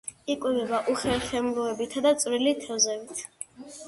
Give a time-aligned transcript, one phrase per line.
[0.33, 3.23] იკვებება უხერხემლოებითა და წვრილი თევზებით.